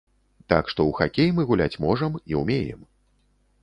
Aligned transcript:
Так 0.53 0.71
што 0.73 0.81
ў 0.85 0.91
хакей 1.01 1.29
мы 1.41 1.47
гуляць 1.53 1.79
можам 1.87 2.19
і 2.33 2.43
ўмеем. 2.45 2.81